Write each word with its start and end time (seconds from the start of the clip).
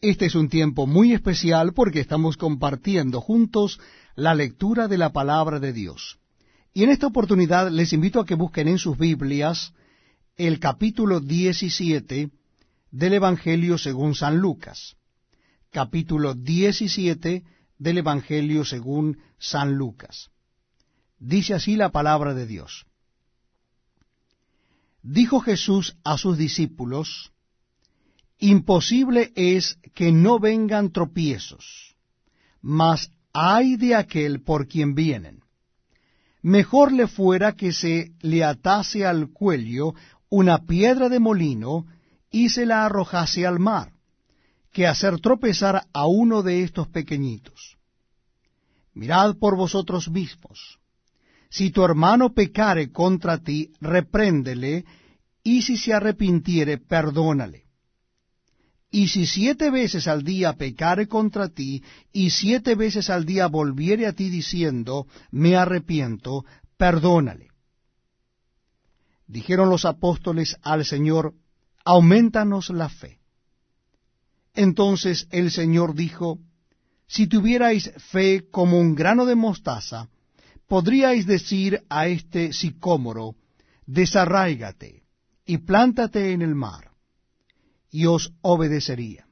Este 0.00 0.26
es 0.26 0.36
un 0.36 0.48
tiempo 0.48 0.86
muy 0.86 1.12
especial 1.12 1.74
porque 1.74 1.98
estamos 1.98 2.36
compartiendo 2.36 3.20
juntos 3.20 3.80
la 4.14 4.32
lectura 4.32 4.86
de 4.86 4.96
la 4.96 5.12
palabra 5.12 5.58
de 5.58 5.72
Dios. 5.72 6.20
Y 6.72 6.84
en 6.84 6.90
esta 6.90 7.08
oportunidad 7.08 7.68
les 7.72 7.92
invito 7.92 8.20
a 8.20 8.26
que 8.26 8.36
busquen 8.36 8.68
en 8.68 8.78
sus 8.78 8.96
Biblias 8.96 9.74
el 10.36 10.60
capítulo 10.60 11.18
17 11.18 12.30
del 12.92 13.12
Evangelio 13.12 13.76
según 13.76 14.14
San 14.14 14.38
Lucas. 14.38 14.96
Capítulo 15.72 16.34
17 16.34 17.42
del 17.78 17.98
Evangelio 17.98 18.64
según 18.64 19.18
San 19.36 19.74
Lucas. 19.74 20.30
Dice 21.18 21.54
así 21.54 21.74
la 21.74 21.90
palabra 21.90 22.34
de 22.34 22.46
Dios. 22.46 22.86
Dijo 25.02 25.40
Jesús 25.40 25.96
a 26.04 26.18
sus 26.18 26.38
discípulos, 26.38 27.32
Imposible 28.38 29.32
es 29.34 29.78
que 29.94 30.12
no 30.12 30.38
vengan 30.38 30.92
tropiezos, 30.92 31.96
mas 32.60 33.10
hay 33.32 33.76
de 33.76 33.96
aquel 33.96 34.42
por 34.42 34.68
quien 34.68 34.94
vienen. 34.94 35.40
Mejor 36.42 36.92
le 36.92 37.08
fuera 37.08 37.54
que 37.54 37.72
se 37.72 38.12
le 38.20 38.44
atase 38.44 39.04
al 39.04 39.32
cuello 39.32 39.94
una 40.30 40.66
piedra 40.66 41.08
de 41.08 41.18
molino 41.18 41.86
y 42.30 42.50
se 42.50 42.64
la 42.64 42.84
arrojase 42.84 43.44
al 43.44 43.58
mar, 43.58 43.92
que 44.72 44.86
hacer 44.86 45.20
tropezar 45.20 45.86
a 45.92 46.06
uno 46.06 46.42
de 46.42 46.62
estos 46.62 46.86
pequeñitos. 46.88 47.76
Mirad 48.94 49.36
por 49.36 49.56
vosotros 49.56 50.08
mismos. 50.10 50.78
Si 51.50 51.70
tu 51.70 51.82
hermano 51.84 52.34
pecare 52.34 52.92
contra 52.92 53.38
ti, 53.38 53.72
repréndele, 53.80 54.84
y 55.42 55.62
si 55.62 55.76
se 55.76 55.92
arrepintiere, 55.92 56.78
perdónale. 56.78 57.67
Y 58.90 59.08
si 59.08 59.26
siete 59.26 59.70
veces 59.70 60.08
al 60.08 60.22
día 60.22 60.54
pecare 60.54 61.08
contra 61.08 61.48
ti, 61.48 61.82
y 62.12 62.30
siete 62.30 62.74
veces 62.74 63.10
al 63.10 63.26
día 63.26 63.46
volviere 63.46 64.06
a 64.06 64.14
ti 64.14 64.30
diciendo, 64.30 65.06
me 65.30 65.56
arrepiento, 65.56 66.44
perdónale. 66.78 67.48
Dijeron 69.26 69.68
los 69.68 69.84
apóstoles 69.84 70.56
al 70.62 70.86
Señor, 70.86 71.34
aumentanos 71.84 72.70
la 72.70 72.88
fe. 72.88 73.20
Entonces 74.54 75.28
el 75.30 75.50
Señor 75.50 75.94
dijo, 75.94 76.38
si 77.06 77.26
tuvierais 77.26 77.92
fe 78.10 78.48
como 78.50 78.80
un 78.80 78.94
grano 78.94 79.26
de 79.26 79.34
mostaza, 79.34 80.08
podríais 80.66 81.26
decir 81.26 81.82
a 81.90 82.08
este 82.08 82.54
sicómoro, 82.54 83.34
desarráigate 83.84 85.02
y 85.44 85.58
plántate 85.58 86.32
en 86.32 86.40
el 86.40 86.54
mar 86.54 86.87
y 87.90 88.06
os 88.06 88.32
obedecería. 88.42 89.26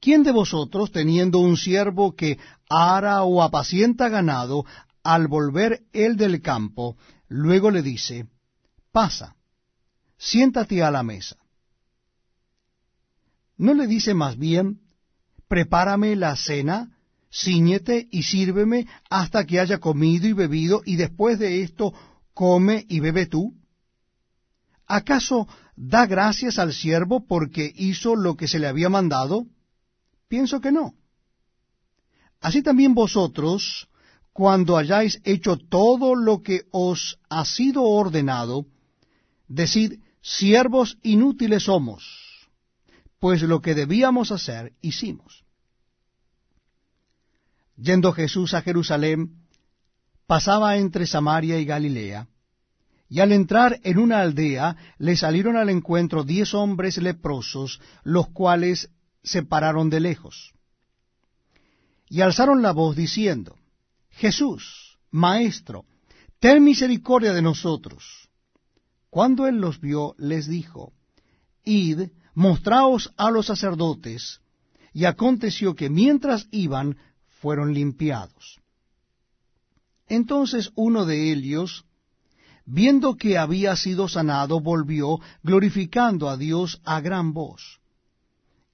¿Quién 0.00 0.22
de 0.22 0.32
vosotros, 0.32 0.92
teniendo 0.92 1.38
un 1.40 1.56
siervo 1.56 2.14
que 2.14 2.38
ara 2.68 3.22
o 3.24 3.42
apacienta 3.42 4.08
ganado, 4.08 4.64
al 5.02 5.26
volver 5.26 5.82
él 5.92 6.16
del 6.16 6.40
campo, 6.40 6.96
luego 7.28 7.70
le 7.70 7.82
dice, 7.82 8.26
pasa, 8.92 9.36
siéntate 10.16 10.82
a 10.82 10.90
la 10.90 11.02
mesa? 11.02 11.36
¿No 13.56 13.74
le 13.74 13.88
dice 13.88 14.14
más 14.14 14.38
bien, 14.38 14.80
prepárame 15.48 16.14
la 16.14 16.36
cena, 16.36 16.96
ciñete 17.32 18.06
y 18.10 18.22
sírveme 18.22 18.86
hasta 19.10 19.44
que 19.44 19.58
haya 19.58 19.78
comido 19.78 20.28
y 20.28 20.32
bebido, 20.32 20.82
y 20.84 20.94
después 20.94 21.40
de 21.40 21.62
esto 21.62 21.92
come 22.34 22.86
y 22.88 23.00
bebe 23.00 23.26
tú? 23.26 23.54
¿Acaso 24.86 25.48
da 25.80 26.06
gracias 26.06 26.58
al 26.58 26.72
siervo 26.72 27.24
porque 27.24 27.72
hizo 27.76 28.16
lo 28.16 28.36
que 28.36 28.48
se 28.48 28.58
le 28.58 28.66
había 28.66 28.88
mandado? 28.88 29.46
Pienso 30.26 30.60
que 30.60 30.72
no. 30.72 30.94
Así 32.40 32.62
también 32.62 32.94
vosotros, 32.94 33.88
cuando 34.32 34.76
hayáis 34.76 35.20
hecho 35.24 35.56
todo 35.56 36.16
lo 36.16 36.42
que 36.42 36.62
os 36.72 37.20
ha 37.28 37.44
sido 37.44 37.84
ordenado, 37.84 38.66
decid, 39.46 40.00
siervos 40.20 40.98
inútiles 41.02 41.64
somos, 41.64 42.48
pues 43.20 43.42
lo 43.42 43.60
que 43.60 43.76
debíamos 43.76 44.32
hacer 44.32 44.72
hicimos. 44.82 45.44
Yendo 47.76 48.12
Jesús 48.12 48.52
a 48.54 48.62
Jerusalén, 48.62 49.46
pasaba 50.26 50.76
entre 50.76 51.06
Samaria 51.06 51.60
y 51.60 51.64
Galilea, 51.64 52.26
y 53.08 53.20
al 53.20 53.32
entrar 53.32 53.80
en 53.84 53.98
una 53.98 54.20
aldea 54.20 54.76
le 54.98 55.16
salieron 55.16 55.56
al 55.56 55.70
encuentro 55.70 56.24
diez 56.24 56.52
hombres 56.54 56.98
leprosos, 56.98 57.80
los 58.04 58.28
cuales 58.28 58.90
se 59.22 59.42
pararon 59.42 59.88
de 59.88 60.00
lejos. 60.00 60.52
Y 62.08 62.20
alzaron 62.20 62.62
la 62.62 62.72
voz 62.72 62.96
diciendo, 62.96 63.56
Jesús, 64.10 64.98
Maestro, 65.10 65.84
ten 66.38 66.62
misericordia 66.62 67.32
de 67.32 67.42
nosotros. 67.42 68.28
Cuando 69.10 69.46
él 69.46 69.56
los 69.56 69.80
vio, 69.80 70.14
les 70.18 70.46
dijo, 70.46 70.92
Id, 71.64 72.10
mostraos 72.34 73.12
a 73.16 73.30
los 73.30 73.46
sacerdotes. 73.46 74.40
Y 74.92 75.04
aconteció 75.04 75.74
que 75.74 75.90
mientras 75.90 76.48
iban, 76.50 76.96
fueron 77.40 77.74
limpiados. 77.74 78.60
Entonces 80.08 80.72
uno 80.74 81.04
de 81.04 81.30
ellos, 81.30 81.84
viendo 82.70 83.16
que 83.16 83.38
había 83.38 83.74
sido 83.76 84.08
sanado, 84.08 84.60
volvió, 84.60 85.20
glorificando 85.42 86.28
a 86.28 86.36
Dios 86.36 86.80
a 86.84 87.00
gran 87.00 87.32
voz, 87.32 87.80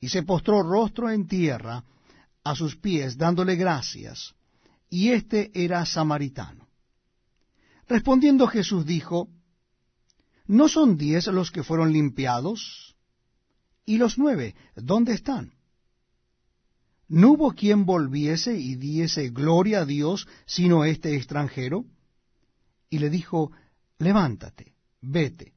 y 0.00 0.08
se 0.08 0.24
postró 0.24 0.62
rostro 0.64 1.10
en 1.10 1.28
tierra 1.28 1.84
a 2.42 2.56
sus 2.56 2.74
pies, 2.76 3.16
dándole 3.16 3.54
gracias, 3.54 4.34
y 4.90 5.10
éste 5.10 5.52
era 5.54 5.86
samaritano. 5.86 6.66
Respondiendo 7.86 8.48
Jesús 8.48 8.84
dijo, 8.84 9.28
¿No 10.46 10.68
son 10.68 10.96
diez 10.96 11.28
los 11.28 11.52
que 11.52 11.62
fueron 11.62 11.92
limpiados? 11.92 12.96
¿Y 13.86 13.98
los 13.98 14.18
nueve, 14.18 14.56
dónde 14.74 15.14
están? 15.14 15.54
¿No 17.06 17.32
hubo 17.32 17.52
quien 17.52 17.86
volviese 17.86 18.58
y 18.58 18.74
diese 18.74 19.28
gloria 19.28 19.82
a 19.82 19.84
Dios 19.86 20.26
sino 20.46 20.84
este 20.84 21.14
extranjero? 21.14 21.84
Y 22.90 22.98
le 22.98 23.08
dijo, 23.08 23.52
levántate, 23.98 24.74
vete, 25.00 25.54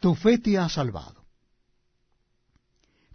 tu 0.00 0.14
fe 0.14 0.38
te 0.38 0.58
ha 0.58 0.68
salvado. 0.68 1.26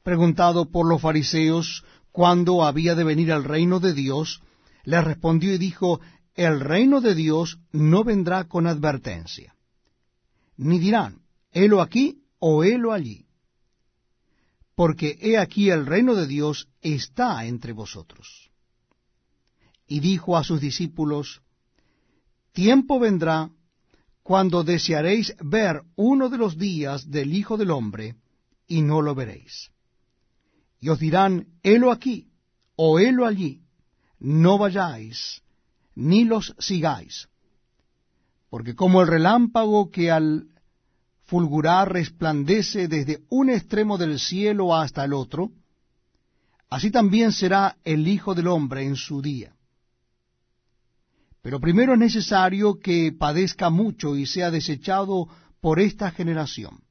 Preguntado 0.03 0.69
por 0.69 0.87
los 0.87 1.01
fariseos 1.01 1.85
cuándo 2.11 2.63
había 2.63 2.95
de 2.95 3.03
venir 3.03 3.31
el 3.31 3.43
reino 3.43 3.79
de 3.79 3.93
Dios, 3.93 4.41
le 4.83 5.01
respondió 5.01 5.53
y 5.53 5.57
dijo, 5.57 6.01
el 6.35 6.59
reino 6.59 6.99
de 6.99 7.15
Dios 7.15 7.59
no 7.71 8.03
vendrá 8.03 8.45
con 8.45 8.67
advertencia, 8.67 9.55
ni 10.57 10.79
dirán, 10.79 11.21
helo 11.51 11.81
aquí 11.81 12.23
o 12.39 12.63
helo 12.63 12.91
allí, 12.91 13.27
porque 14.75 15.17
he 15.21 15.37
aquí 15.37 15.69
el 15.69 15.85
reino 15.85 16.15
de 16.15 16.27
Dios 16.27 16.67
está 16.81 17.45
entre 17.45 17.73
vosotros. 17.73 18.49
Y 19.87 19.99
dijo 19.99 20.37
a 20.37 20.43
sus 20.43 20.59
discípulos, 20.59 21.41
tiempo 22.51 22.99
vendrá 22.99 23.51
cuando 24.23 24.63
desearéis 24.63 25.35
ver 25.41 25.81
uno 25.95 26.29
de 26.29 26.37
los 26.37 26.57
días 26.57 27.11
del 27.11 27.33
Hijo 27.33 27.57
del 27.57 27.71
Hombre, 27.71 28.15
y 28.67 28.81
no 28.81 29.01
lo 29.01 29.13
veréis. 29.13 29.69
Y 30.79 30.89
os 30.89 30.99
dirán, 30.99 31.47
helo 31.61 31.91
aquí, 31.91 32.29
o 32.75 32.99
helo 32.99 33.25
allí, 33.25 33.61
no 34.19 34.57
vayáis, 34.57 35.41
ni 35.95 36.23
los 36.23 36.55
sigáis. 36.57 37.27
Porque 38.49 38.75
como 38.75 39.01
el 39.01 39.07
relámpago 39.07 39.91
que 39.91 40.09
al 40.11 40.47
fulgurar 41.25 41.91
resplandece 41.91 42.87
desde 42.87 43.23
un 43.29 43.49
extremo 43.49 43.97
del 43.97 44.19
cielo 44.19 44.75
hasta 44.75 45.03
el 45.03 45.13
otro, 45.13 45.51
así 46.69 46.91
también 46.91 47.31
será 47.31 47.77
el 47.83 48.07
Hijo 48.07 48.35
del 48.35 48.47
Hombre 48.47 48.83
en 48.83 48.95
su 48.95 49.21
día. 49.21 49.55
Pero 51.43 51.59
primero 51.59 51.93
es 51.93 51.99
necesario 51.99 52.79
que 52.79 53.11
padezca 53.11 53.69
mucho 53.69 54.15
y 54.15 54.25
sea 54.25 54.49
desechado 54.49 55.27
por 55.59 55.81
esta 55.81 56.09
generación. 56.09 56.85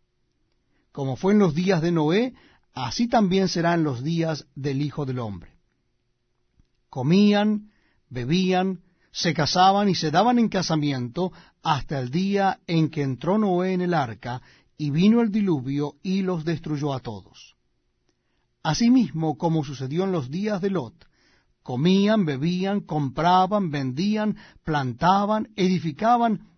Como 0.93 1.16
fue 1.16 1.32
en 1.32 1.38
los 1.38 1.54
días 1.54 1.81
de 1.81 1.90
Noé, 1.90 2.34
así 2.75 3.08
también 3.08 3.49
será 3.49 3.72
en 3.72 3.82
los 3.82 4.04
días 4.04 4.46
del 4.54 4.82
Hijo 4.82 5.06
del 5.06 5.20
Hombre. 5.20 5.52
Comían, 6.90 7.70
bebían, 8.10 8.82
se 9.10 9.32
casaban 9.32 9.88
y 9.88 9.94
se 9.94 10.10
daban 10.10 10.38
en 10.38 10.50
casamiento 10.50 11.32
hasta 11.62 11.98
el 11.98 12.10
día 12.10 12.60
en 12.66 12.90
que 12.90 13.00
entró 13.02 13.38
Noé 13.38 13.72
en 13.72 13.81
el 13.81 13.94
arca 13.94 14.43
y 14.76 14.90
vino 14.90 15.22
el 15.22 15.32
diluvio 15.32 15.94
y 16.02 16.20
los 16.20 16.44
destruyó 16.44 16.93
a 16.93 17.00
todos. 17.00 17.56
Asimismo, 18.62 19.38
como 19.38 19.64
sucedió 19.64 20.05
en 20.05 20.12
los 20.12 20.31
días 20.31 20.60
de 20.60 20.69
Lot, 20.69 21.06
Comían, 21.62 22.25
bebían, 22.25 22.81
compraban, 22.81 23.70
vendían, 23.70 24.37
plantaban, 24.64 25.49
edificaban, 25.56 26.49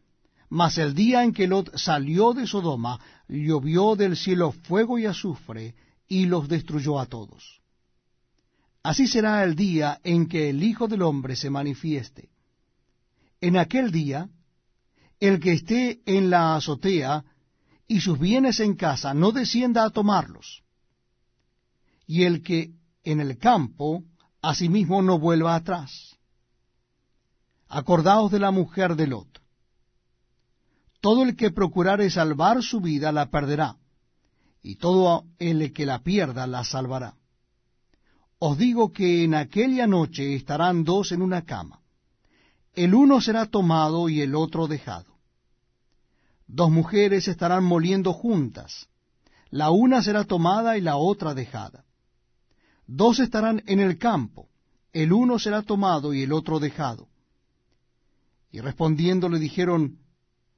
mas 0.49 0.79
el 0.79 0.95
día 0.95 1.25
en 1.25 1.33
que 1.33 1.47
Lot 1.47 1.77
salió 1.77 2.33
de 2.33 2.47
Sodoma, 2.47 3.01
llovió 3.29 3.97
del 3.97 4.17
cielo 4.17 4.53
fuego 4.53 4.99
y 4.99 5.07
azufre, 5.07 5.75
y 6.09 6.27
los 6.27 6.49
destruyó 6.49 7.01
a 7.01 7.07
todos. 7.07 7.61
Así 8.83 9.07
será 9.07 9.43
el 9.45 9.57
día 9.57 10.01
en 10.05 10.27
que 10.29 10.51
el 10.51 10.63
Hijo 10.63 10.89
del 10.89 11.03
Hombre 11.03 11.37
se 11.37 11.51
manifieste. 11.51 12.29
En 13.41 13.57
aquel 13.57 13.91
día, 13.91 14.29
el 15.21 15.41
que 15.41 15.53
esté 15.53 16.01
en 16.07 16.31
la 16.31 16.55
azotea 16.57 17.25
y 17.87 18.01
sus 18.01 18.19
bienes 18.19 18.61
en 18.61 18.75
casa 18.75 19.15
no 19.15 19.33
descienda 19.33 19.85
a 19.85 19.91
tomarlos, 19.91 20.63
y 22.07 22.25
el 22.25 22.43
que 22.43 22.73
en 23.03 23.21
el 23.21 23.39
campo 23.39 24.05
asimismo 24.45 25.01
no 25.03 25.19
vuelva 25.19 25.55
atrás. 25.55 26.17
Acordaos 27.69 28.31
de 28.31 28.39
la 28.39 28.51
mujer 28.51 28.95
de 28.95 29.07
Lot. 29.07 29.41
Todo 31.01 31.23
el 31.23 31.35
que 31.35 31.51
procurare 31.51 32.11
salvar 32.11 32.63
su 32.63 32.81
vida 32.81 33.11
la 33.11 33.31
perderá, 33.31 33.77
y 34.63 34.77
todo 34.77 35.25
el 35.39 35.73
que 35.73 35.87
la 35.87 36.01
pierda 36.01 36.47
la 36.47 36.65
salvará. 36.65 37.15
Os 38.39 38.59
digo 38.59 38.93
que 38.93 39.25
en 39.25 39.35
aquella 39.35 39.87
noche 39.87 40.35
estarán 40.35 40.85
dos 40.85 41.13
en 41.13 41.23
una 41.23 41.43
cama. 41.43 41.81
El 42.75 42.95
uno 42.95 43.21
será 43.21 43.47
tomado 43.47 44.09
y 44.09 44.21
el 44.21 44.35
otro 44.35 44.67
dejado. 44.67 45.15
Dos 46.47 46.71
mujeres 46.71 47.29
estarán 47.29 47.65
moliendo 47.65 48.13
juntas. 48.13 48.89
La 49.51 49.71
una 49.71 50.03
será 50.03 50.25
tomada 50.25 50.77
y 50.77 50.81
la 50.81 50.97
otra 50.97 51.33
dejada. 51.33 51.84
Dos 52.87 53.19
estarán 53.21 53.63
en 53.67 53.81
el 53.81 53.99
campo. 53.99 54.49
El 54.93 55.13
uno 55.13 55.39
será 55.39 55.63
tomado 55.63 56.15
y 56.15 56.23
el 56.23 56.33
otro 56.33 56.61
dejado. 56.61 57.09
Y 58.53 58.61
respondiendo 58.61 59.29
le 59.29 59.39
dijeron, 59.39 59.99